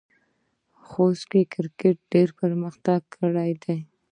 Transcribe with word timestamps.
خوست 0.87 1.23
کې 1.31 1.41
کرکټ 1.53 1.97
ډېر 2.13 2.29
پرمختګ 2.41 2.99
کړی 3.17 3.51
دی. 3.63 3.79